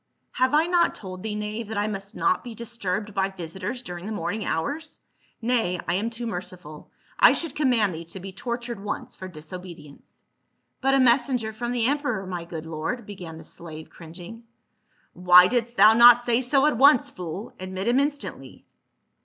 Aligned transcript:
"Have 0.41 0.55
I 0.55 0.65
not 0.65 0.95
told 0.95 1.21
thee, 1.21 1.35
knave, 1.35 1.67
that 1.67 1.77
I 1.77 1.85
must 1.85 2.15
not 2.15 2.43
be 2.43 2.55
disturbed 2.55 3.13
by 3.13 3.29
visitors 3.29 3.83
during 3.83 4.07
the 4.07 4.11
morning 4.11 4.43
hours? 4.43 4.99
Nay, 5.43 5.79
I 5.87 5.93
am 5.93 6.09
too 6.09 6.25
merciful, 6.25 6.89
I 7.19 7.33
should 7.33 7.55
command 7.55 7.93
thee 7.93 8.05
to 8.05 8.19
be 8.19 8.31
tortured 8.33 8.83
once 8.83 9.15
for 9.15 9.27
disobedience."" 9.27 10.23
But 10.81 10.95
a 10.95 10.99
messenger 10.99 11.53
from 11.53 11.71
the 11.71 11.85
emperor, 11.85 12.25
my 12.25 12.45
good 12.45 12.65
lord," 12.65 13.05
began 13.05 13.37
the 13.37 13.43
slave 13.43 13.91
cringing, 13.91 14.43
*' 14.83 14.93
Why 15.13 15.45
didst 15.45 15.77
thou 15.77 15.93
not 15.93 16.17
say 16.17 16.41
so 16.41 16.65
at 16.65 16.77
once, 16.79 17.07
fool. 17.07 17.53
Admit 17.59 17.87
him 17.87 17.99
instantly. 17.99 18.65